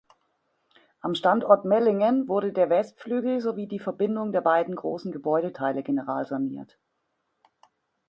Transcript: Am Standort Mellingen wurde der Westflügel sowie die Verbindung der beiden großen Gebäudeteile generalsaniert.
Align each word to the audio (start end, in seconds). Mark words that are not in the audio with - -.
Am 1.01 1.13
Standort 1.13 1.63
Mellingen 1.63 2.27
wurde 2.27 2.53
der 2.53 2.71
Westflügel 2.71 3.39
sowie 3.39 3.67
die 3.67 3.77
Verbindung 3.77 4.31
der 4.31 4.41
beiden 4.41 4.75
großen 4.75 5.11
Gebäudeteile 5.11 5.83
generalsaniert. 5.83 6.79